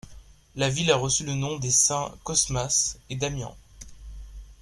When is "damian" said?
3.15-3.55